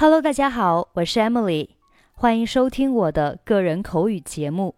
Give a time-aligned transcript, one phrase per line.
[0.00, 1.70] Hello，大家好，我是 Emily，
[2.12, 4.76] 欢迎收听我的个人口语节目。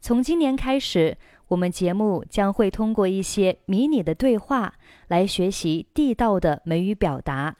[0.00, 4.72] 从今年开始，我们节目将会通过一些迷你的对话
[5.08, 7.54] 来学习地道的美语表达。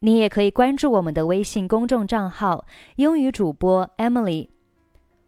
[0.00, 2.66] 你也可以关注我们的微信公众账号
[2.98, 4.48] “英语主播 Emily”，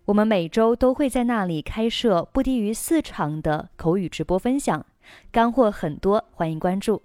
[0.06, 4.84] 我们每周都会在那里开设不低于四场的口语直播分享，
[5.30, 7.00] 干货很多，欢迎关注。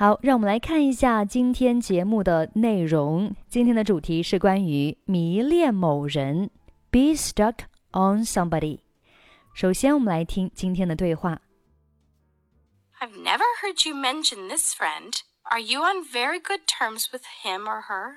[0.00, 3.34] 好，让我们来看一下今天节目的内容。
[3.48, 6.50] 今天的主题是关于迷恋某人，
[6.90, 7.60] be stuck
[7.92, 8.80] on somebody。
[9.54, 11.40] 首先，我们来听今天的对话。
[13.00, 15.20] I've never heard you mention this friend.
[15.44, 18.16] Are you on very good terms with him or her?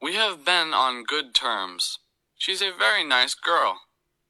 [0.00, 1.96] We have been on good terms.
[2.38, 3.76] She's a very nice girl,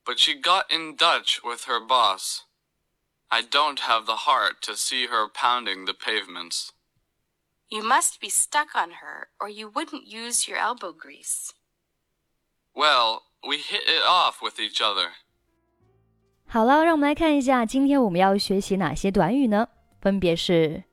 [0.05, 2.42] but she got in Dutch with her boss.
[3.34, 6.72] I don't have the heart to see her pounding the pavements.
[7.70, 11.53] You must be stuck on her, or you wouldn't use your elbow grease.
[12.75, 15.11] Well, we hit it off with each other.
[16.45, 19.70] 好了，让我们来看一下今天我们要学习哪些短语呢？
[20.02, 20.83] 分别是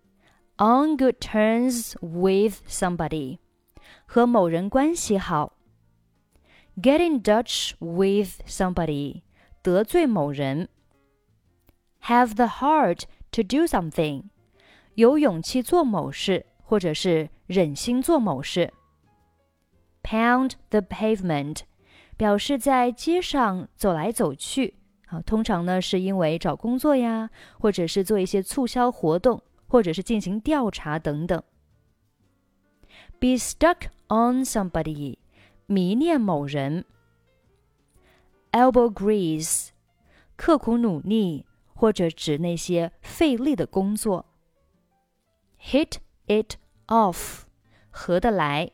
[0.58, 3.40] on good terms with somebody，
[4.06, 5.56] 和某人关系好
[6.80, 9.22] ；get in Dutch with somebody，
[9.60, 10.68] 得罪某人。
[12.02, 14.24] Have the heart to do something，
[14.94, 18.72] 有勇气做某事，或者是忍心做某事。
[20.02, 21.60] Pound the pavement，
[22.16, 24.74] 表示在街上走来走去。
[25.08, 31.42] 啊，通常呢是因为找工作呀，或者是做一些促销活动，或者是进行调查等等。
[33.18, 35.16] Be stuck on somebody，
[35.66, 36.84] 迷恋某人。
[38.52, 39.68] Elbow grease，
[40.36, 41.44] 刻苦努力。
[41.77, 44.25] 或者指那些费力的工作。
[45.61, 46.55] Hit it
[46.87, 47.43] off，
[47.89, 48.71] 合得来。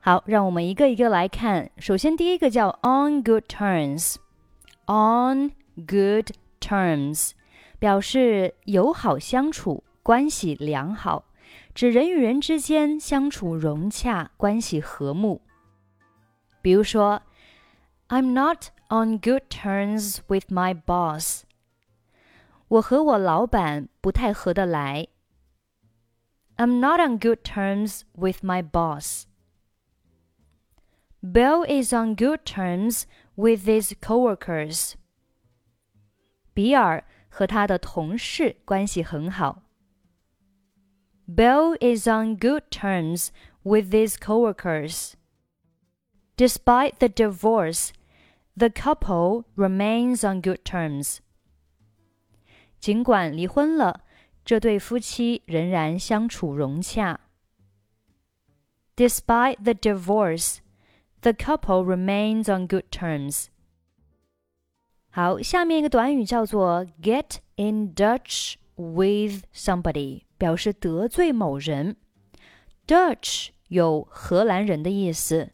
[0.00, 1.70] 好，让我们一个一个来看。
[1.78, 5.52] 首先，第一个叫 on good terms。on
[5.86, 6.30] good
[6.60, 7.32] terms
[7.78, 11.24] 表示友好相处，关系良好，
[11.74, 15.42] 指人与人之间相处融洽，关系和睦。
[16.62, 17.22] 比如说，
[18.08, 21.42] I'm not on good terms with my boss。
[22.72, 25.08] 我和我老板不太合得来。
[26.56, 29.26] I'm not on good terms with my boss.
[31.22, 33.04] Bill is on good terms
[33.36, 34.94] with his coworkers.
[36.52, 39.62] 比尔和他的同事关系很好。
[41.28, 43.28] Bill is on good terms
[43.62, 45.14] with his coworkers.
[46.36, 47.92] Despite the divorce,
[48.56, 51.18] the couple remains on good terms.
[52.83, 54.01] 尽管离婚了，
[54.43, 57.17] 这对夫妻仍然相处融洽。
[58.97, 60.57] Despite the divorce,
[61.21, 63.45] the couple remains on good terms.
[65.11, 71.95] 好，下面一个短语叫做 get in Dutch with somebody，表示得罪某人。
[72.85, 75.53] Dutch 有荷兰人的意思，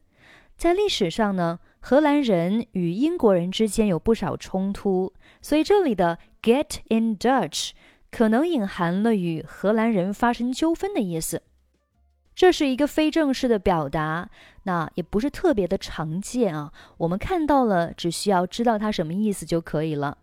[0.56, 5.14] 在历史上呢，荷兰人与英国人之间有不少冲突，
[5.44, 7.72] 所以这里的 get in Dutch
[8.12, 11.42] 可能隐含了与荷兰人发生纠纷的意思。
[12.34, 14.30] 这是一个非正式的表达，
[14.64, 16.72] 那也不是特别的常见啊。
[16.98, 20.18] 我们看到了，只需要知道它什么意思就可以了。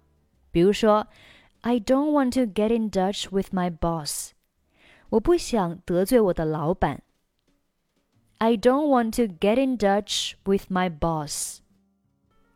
[0.50, 1.06] 比如说
[1.60, 4.30] ，I don't want to get in Dutch with my boss。
[5.10, 7.02] 我不想得罪我的老板。
[8.38, 11.58] I don't want to get in Dutch with my boss。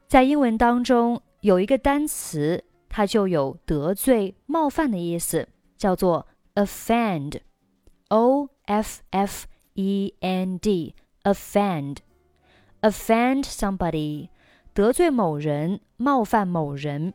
[0.08, 2.64] 在英文当中有一个单词。
[2.90, 14.30] 它就有得罪、冒犯的意思，叫做 offend，o f f e n d，offend，offend somebody，
[14.74, 17.14] 得罪某人、冒犯某人。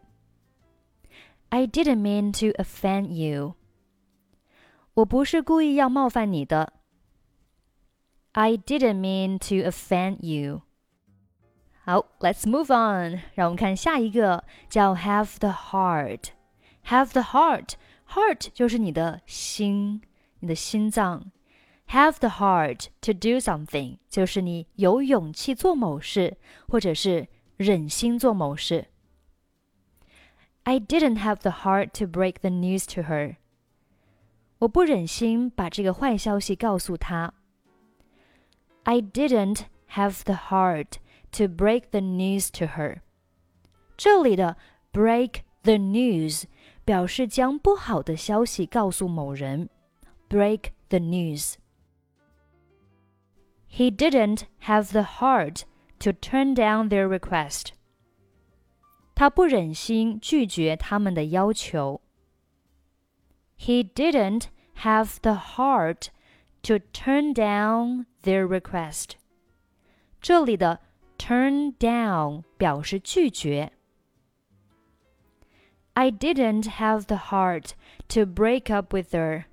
[1.49, 3.55] I didn't mean to offend you，
[4.93, 6.71] 我不是故意要冒犯你的。
[8.31, 10.61] I didn't mean to offend you。
[11.84, 20.02] 好，Let's move on，让我们看下一个，叫 have the heart。have the heart，heart 就是你的心，
[20.40, 21.32] 你的心脏。
[21.88, 26.36] have the heart to do something，就是你有勇气做某事，
[26.68, 27.26] 或者是
[27.56, 28.86] 忍心做某事。
[30.62, 33.36] I didn't have the heart to break the news to her。
[34.58, 37.32] 我不忍心把这个坏消息告诉她。
[38.84, 39.62] I didn't
[39.94, 40.98] have the heart
[41.34, 43.00] to break the news to her。
[43.96, 44.56] 这里的
[44.92, 46.44] break the news
[46.84, 49.68] 表示将不好的消息告诉某人。
[50.30, 51.58] break the news.
[53.66, 55.64] He didn't have the heart
[55.98, 57.72] to turn down their request.
[59.14, 62.00] 他不忍心拒绝他们的要求。
[63.58, 64.44] He didn't
[64.82, 66.08] have the heart
[66.62, 69.16] to turn down their request.
[70.22, 70.80] 这里的
[71.18, 73.72] turn down 表示拒绝。
[75.94, 77.72] I didn't have the heart
[78.08, 79.44] to break up with her.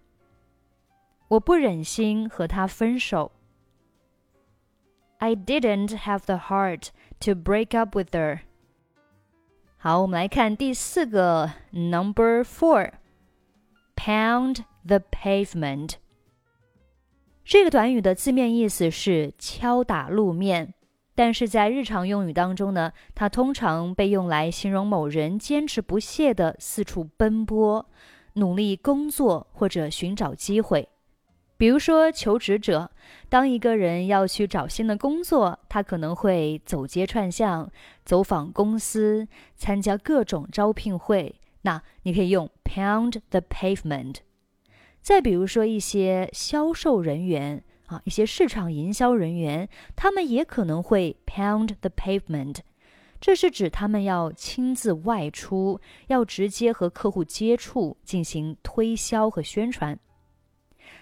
[1.30, 3.32] 我不忍心和她分手。
[5.18, 6.90] I didn't have the heart
[7.22, 8.42] to break up with her.
[9.78, 15.96] 好，我们来看第四个，Number four。Pound the pavement。
[17.44, 20.74] 这个短语的字面意思是敲打路面，
[21.15, 27.87] 但是在日常用语当中呢，它通常被用来形容某人坚持不懈地四处奔波，
[28.35, 30.89] 努力工作或者寻找机会。
[31.59, 32.91] 比如说，求职者，
[33.29, 37.71] 当一个人要去找新的工作，他可能会走街串巷，
[38.05, 41.37] 走访公司，参加各种招聘会。
[41.61, 44.17] 那你可以用 pound the pavement。
[45.01, 47.63] 再比如说，一些销售人员
[47.93, 52.57] 啊，一些市场营销人员，他们也可能会 pound the pavement。
[53.21, 59.99] 这是指他们要亲自外出，要直接和客户接触，进行推销和宣传。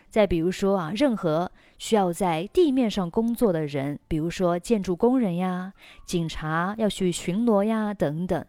[0.08, 5.72] 再比如说啊，任何需要在地面上工作的人，比如说建筑工人呀、
[6.04, 8.44] 警察要去巡逻呀等等，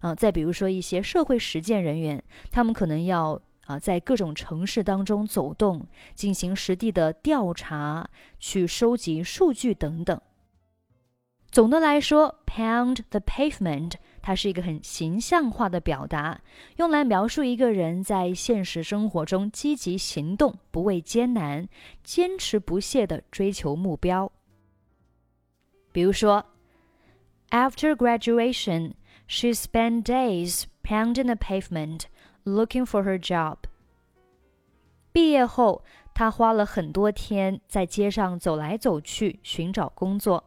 [0.00, 8.08] 啊，再比如说一些社会实践人员，他们可能要啊在各种城市当中走动，进行实地的调查，
[8.38, 10.20] 去收集数据等等。
[11.50, 13.92] 总的来说，pound the pavement。
[14.20, 16.40] 它是一个很形象化的表达，
[16.78, 21.68] 用来描述一个人在现实生活中积极行动、不畏艰难、
[22.02, 24.30] 坚持不懈地追求目标。
[25.92, 26.44] 比如说
[27.50, 28.94] ，After graduation,
[29.28, 32.02] she spent days pounding the pavement
[32.45, 33.57] looking for her job。
[35.11, 40.45] 毕业后，她花了很多天在街上走来走去寻找工作。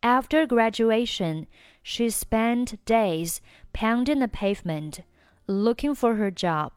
[0.00, 1.46] After graduation,
[1.84, 3.38] she spent days
[3.72, 5.04] pounding the pavement,
[5.46, 6.72] looking for her job.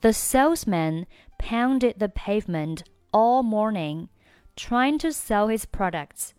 [0.00, 1.06] The salesman
[1.38, 4.08] pounded the pavement all morning,
[4.54, 6.30] trying to sell his products.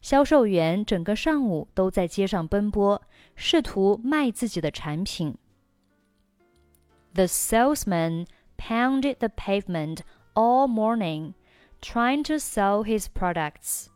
[0.00, 3.02] 销售员整个上午都在街上奔波，
[3.34, 5.36] 试图卖自己的产品。
[7.14, 8.26] The salesman
[8.56, 10.00] pounded the pavement
[10.34, 11.34] all morning,
[11.80, 13.86] trying to sell his products.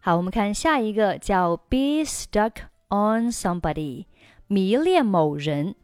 [0.00, 4.06] 好，我们看下一个叫 be stuck on somebody，
[4.46, 5.74] 迷恋某人。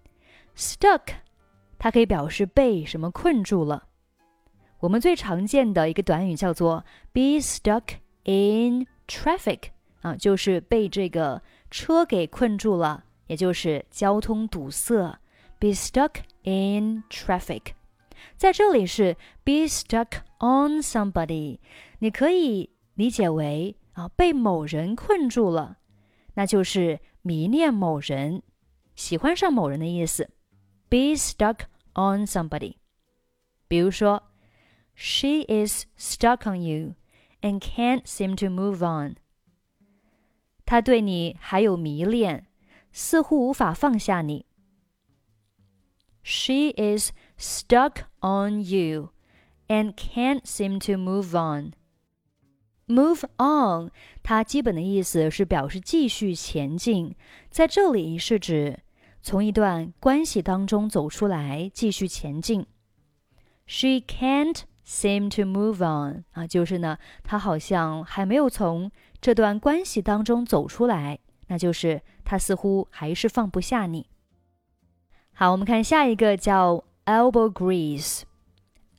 [0.56, 1.14] stuck，
[1.78, 3.88] 它可以表示被什么困住了。
[4.80, 9.70] 我们最常见的一个短语叫做 be stuck in traffic，
[10.00, 15.19] 啊，就是被这个 车给困住了，也就是交通堵塞。
[15.59, 17.73] be stuck in traffic。
[18.37, 21.59] 在这里是 be stuck on somebody，
[21.99, 25.77] 你可以理解为啊被某人困住了，
[26.35, 28.41] 那就是迷恋某人、
[28.95, 30.29] 喜欢上某人的意思。
[30.87, 31.59] be stuck
[31.93, 32.75] on somebody。
[33.67, 34.23] 比如说
[34.95, 36.95] ，She is stuck on you
[37.41, 39.17] and can't seem to move on。
[40.69, 42.45] 她对你还有迷恋，
[42.91, 44.45] 似乎无法放下你。
[46.21, 47.09] She is
[47.39, 49.09] stuck on you
[49.67, 51.73] and can't seem to move on.
[52.85, 53.89] Move on，
[54.21, 57.15] 它基本的意思是表示继续前进，
[57.49, 58.81] 在这里是指
[59.23, 62.67] 从一段关系当中走出来，继续前进。
[63.65, 68.89] She can't seem to move on 啊，就是呢，他好像还没有从
[69.21, 74.07] 这段关系当中走出来，那就是他似乎还是放不下你。
[75.31, 78.23] 好，我们看下一个叫 elbow grease。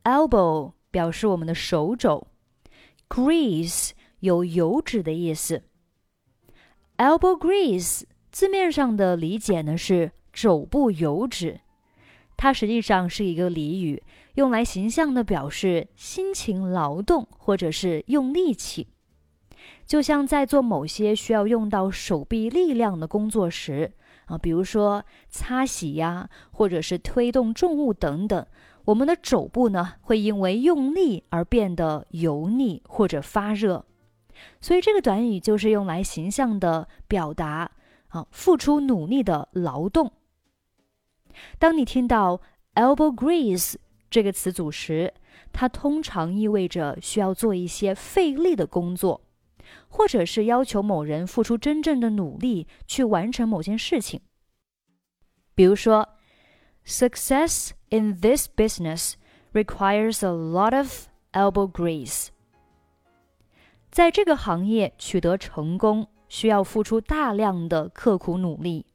[0.05, 2.29] elbow 表示我们的手肘
[3.09, 5.65] ，grease 有油脂的意思。
[6.99, 11.61] elbow grease 字面上的理解呢是肘部油脂，
[12.41, 14.03] 它实际上是一个俚语，
[14.37, 18.89] 用来形象的表示辛勤劳动或者是用力气。
[19.85, 23.93] 就像在做某些需要用到手臂力量的工作时。
[24.25, 28.47] 啊，比如说擦洗呀，或者是推动重物等等，
[28.87, 33.85] 我们的肘部呢会因为用力而变得油腻或者发热，
[34.63, 37.71] 所以这个短语就是用来形象的表达
[38.09, 40.11] 啊付出努力的劳动。
[41.59, 42.41] 当你听到
[42.75, 43.75] elbow grease
[44.11, 45.13] 这个词组时，
[45.53, 49.21] 它通常意味着需要做一些费力的工作，
[49.89, 54.21] 或者是要求某人付出真正的努力去完成某件事情。
[55.55, 56.09] 比如说
[56.87, 59.15] ，Success in this business
[59.53, 62.29] requires a lot of elbow grease。
[63.91, 68.87] 在这个行业取得成功需要付出大量的刻苦努力。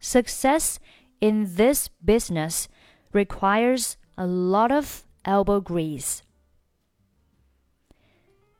[0.00, 0.78] Success
[1.20, 2.68] in this business
[3.12, 6.22] requires a lot of elbow grease.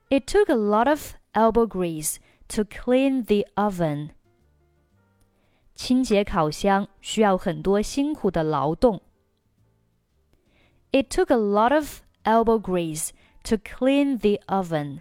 [0.09, 4.11] It took a lot of elbow grease to clean the oven.
[5.75, 9.02] 清洁烤箱需要很多辛苦的劳动。
[10.93, 13.11] It took a lot of elbow grease
[13.43, 15.00] to clean the oven.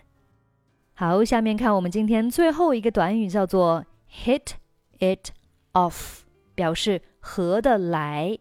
[0.95, 4.53] 好，下面看我们今天最后一个短语，叫做 hit
[4.99, 5.29] it
[5.73, 6.21] off，
[6.57, 8.37] 表示合得来。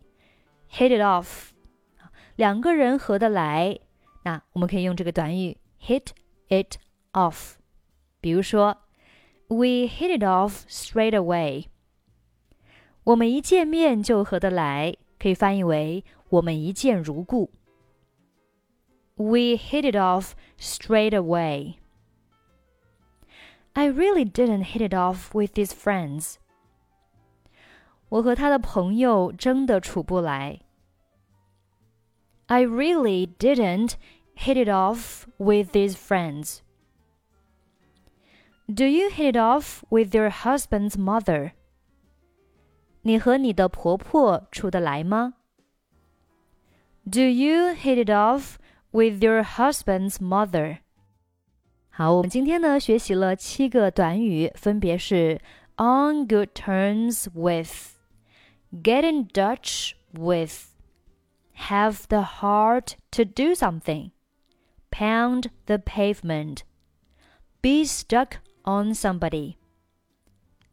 [0.70, 1.50] hit it off，
[2.36, 3.78] 两个人合得来，
[4.24, 6.08] 那我们可以用这个短语 hit
[6.48, 6.76] it
[7.12, 7.56] off。
[8.20, 8.78] 比如说，
[9.48, 11.66] We hit it off straight away。
[13.04, 17.50] 我们一见面就合得来，可以翻译为我们一见如故。
[19.16, 21.74] We hit it off straight away.
[23.74, 26.36] I really didn't hit it off with these friends.
[28.08, 30.60] 我和他的朋友真的处不来。
[32.46, 33.94] I really didn't
[34.36, 36.58] hit it off with these friends.
[38.66, 41.52] Do you hit it off with your husband's mother?
[43.02, 45.34] 你和你的婆婆处得来吗？
[47.04, 48.56] Do you hit it off
[48.92, 50.78] with your husband's mother？
[51.90, 55.40] 好，我们今天呢学习了七个短语，分别是
[55.76, 57.95] on good terms with、
[58.81, 60.75] get in Dutch with,
[61.53, 64.11] have the heart to do something,
[64.91, 66.63] pound the pavement,
[67.61, 69.57] be stuck on somebody,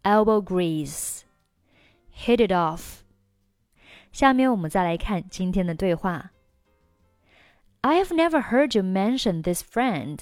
[0.04, 1.24] elbow grease,
[2.10, 3.02] hit it off.
[4.12, 6.30] 下面我们再来看今天的对话。
[7.80, 10.20] I have never heard you mention this friend.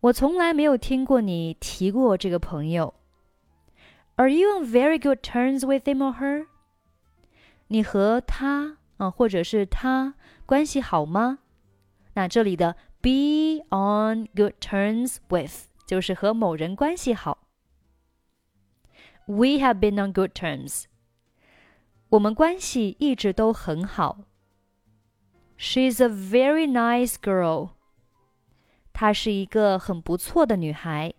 [0.00, 2.94] 我从来没有听过你提过这个朋友。
[4.15, 6.47] Are you on very good terms with him or her？
[7.67, 11.39] 你和他啊，或者是他关系好吗？
[12.13, 17.47] 那这里的 be on good terms with 就是和某人关系好。
[19.25, 20.85] we have been on good terms.
[22.09, 24.25] 我们关系一直都很好。
[25.57, 27.71] She's a very nice girl.
[28.91, 31.13] 她是一个很不错的女孩。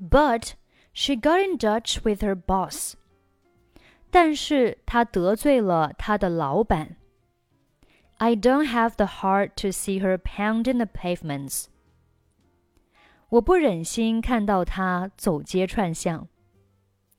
[0.00, 0.52] But
[0.93, 2.93] she got in touch with her boss.
[4.09, 6.95] 但是她得罪了她的老板。
[8.17, 11.65] I don't have the heart to see her pounding the pavements.
[13.29, 16.27] 我不忍心看到她走街串巷。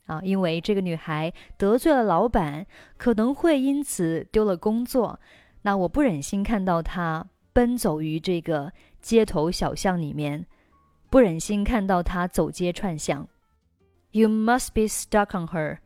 [0.06, 2.66] 啊，因为这个女孩得罪了老板，
[2.96, 5.18] 可能会因此丢了工作。
[5.62, 10.46] 那我不忍心看到她奔走于这个街头小巷里面，
[11.10, 13.26] 不忍心看到她走街串巷。
[14.13, 15.79] You must be stuck on her。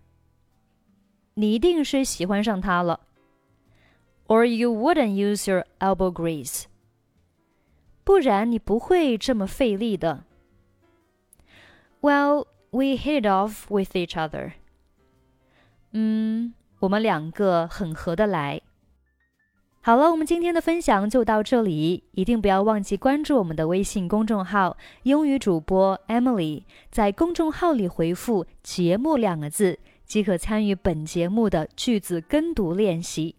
[1.34, 3.02] 你一定是喜欢上她了。
[4.28, 6.66] Or you wouldn't use your elbow grease。
[8.04, 10.24] 不然你不会这么费力的。
[12.02, 14.54] Well。We hit it off with each other.
[15.92, 18.64] 嗯，我们两个很合得来。
[19.81, 26.65] 好了，我们今天的分享就到这里，一定不要忘记关注我们的微信公众号“英语主播 Emily”。
[26.91, 33.37] 在公众号里回复“节目”两个字，即可参与本节目的句子跟读练习。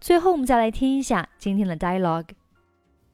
[0.00, 2.30] 最后，我们再来听一下今天的 dialogue。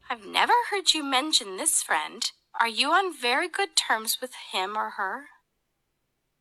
[0.08, 2.22] I've never heard you mention this friend.
[2.52, 5.24] Are you on very good terms with him or her?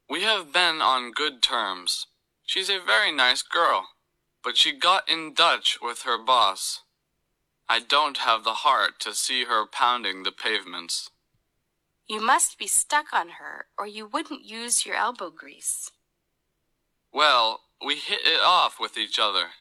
[0.07, 2.03] We have been on good terms.
[2.45, 3.85] She's a very nice girl,
[4.43, 6.81] but she got in Dutch with her boss.
[7.69, 11.09] I don't have the heart to see her pounding the pavements.
[12.07, 15.91] You must be stuck on her, or you wouldn't use your elbow grease.
[17.13, 19.51] Well, we hit it off with each other.